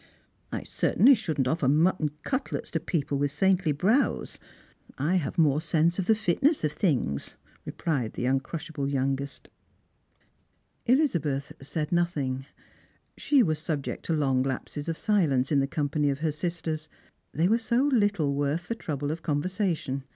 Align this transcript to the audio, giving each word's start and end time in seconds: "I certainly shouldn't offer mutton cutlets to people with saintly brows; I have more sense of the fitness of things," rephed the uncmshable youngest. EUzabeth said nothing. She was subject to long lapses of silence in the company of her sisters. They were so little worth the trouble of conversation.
"I 0.51 0.63
certainly 0.63 1.13
shouldn't 1.13 1.47
offer 1.47 1.67
mutton 1.67 2.09
cutlets 2.23 2.71
to 2.71 2.79
people 2.79 3.19
with 3.19 3.29
saintly 3.31 3.71
brows; 3.71 4.39
I 4.97 5.17
have 5.17 5.37
more 5.37 5.61
sense 5.61 5.99
of 5.99 6.07
the 6.07 6.15
fitness 6.15 6.63
of 6.63 6.71
things," 6.71 7.35
rephed 7.67 8.13
the 8.13 8.23
uncmshable 8.23 8.91
youngest. 8.91 9.51
EUzabeth 10.87 11.51
said 11.61 11.91
nothing. 11.91 12.47
She 13.15 13.43
was 13.43 13.59
subject 13.59 14.03
to 14.05 14.13
long 14.13 14.41
lapses 14.41 14.89
of 14.89 14.97
silence 14.97 15.51
in 15.51 15.59
the 15.59 15.67
company 15.67 16.09
of 16.09 16.17
her 16.21 16.31
sisters. 16.31 16.89
They 17.31 17.47
were 17.47 17.59
so 17.59 17.83
little 17.83 18.33
worth 18.33 18.69
the 18.69 18.73
trouble 18.73 19.11
of 19.11 19.21
conversation. 19.21 20.03